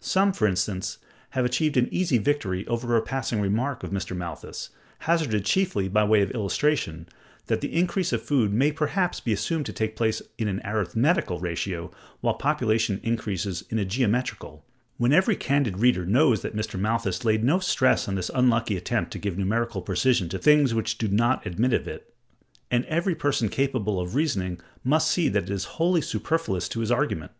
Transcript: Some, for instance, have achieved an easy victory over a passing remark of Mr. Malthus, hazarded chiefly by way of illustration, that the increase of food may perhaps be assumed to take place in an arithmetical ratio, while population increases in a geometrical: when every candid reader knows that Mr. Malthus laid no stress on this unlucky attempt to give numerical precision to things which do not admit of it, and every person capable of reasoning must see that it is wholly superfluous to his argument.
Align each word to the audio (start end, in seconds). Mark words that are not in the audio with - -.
Some, 0.00 0.32
for 0.32 0.48
instance, 0.48 0.98
have 1.30 1.44
achieved 1.44 1.76
an 1.76 1.86
easy 1.92 2.18
victory 2.18 2.66
over 2.66 2.96
a 2.96 3.00
passing 3.00 3.40
remark 3.40 3.84
of 3.84 3.92
Mr. 3.92 4.16
Malthus, 4.16 4.70
hazarded 5.06 5.44
chiefly 5.44 5.86
by 5.88 6.02
way 6.02 6.20
of 6.20 6.32
illustration, 6.32 7.06
that 7.46 7.60
the 7.60 7.72
increase 7.72 8.12
of 8.12 8.20
food 8.20 8.52
may 8.52 8.72
perhaps 8.72 9.20
be 9.20 9.32
assumed 9.32 9.66
to 9.66 9.72
take 9.72 9.94
place 9.94 10.20
in 10.36 10.48
an 10.48 10.60
arithmetical 10.64 11.38
ratio, 11.38 11.92
while 12.20 12.34
population 12.34 12.98
increases 13.04 13.62
in 13.70 13.78
a 13.78 13.84
geometrical: 13.84 14.64
when 14.96 15.12
every 15.12 15.36
candid 15.36 15.78
reader 15.78 16.04
knows 16.04 16.42
that 16.42 16.56
Mr. 16.56 16.76
Malthus 16.76 17.24
laid 17.24 17.44
no 17.44 17.60
stress 17.60 18.08
on 18.08 18.16
this 18.16 18.32
unlucky 18.34 18.76
attempt 18.76 19.12
to 19.12 19.18
give 19.20 19.38
numerical 19.38 19.80
precision 19.82 20.28
to 20.28 20.40
things 20.40 20.74
which 20.74 20.98
do 20.98 21.06
not 21.06 21.46
admit 21.46 21.72
of 21.72 21.86
it, 21.86 22.12
and 22.68 22.84
every 22.86 23.14
person 23.14 23.48
capable 23.48 24.00
of 24.00 24.16
reasoning 24.16 24.58
must 24.82 25.08
see 25.08 25.28
that 25.28 25.44
it 25.44 25.50
is 25.50 25.76
wholly 25.78 26.00
superfluous 26.00 26.68
to 26.68 26.80
his 26.80 26.90
argument. 26.90 27.30